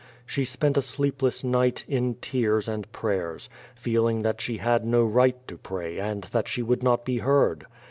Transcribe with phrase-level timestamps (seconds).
[0.25, 5.47] She sjH^nt a sleepless night, in tears and prayei*s, feeling that she had no right
[5.47, 7.67] to pra;> and that she would not lie heard.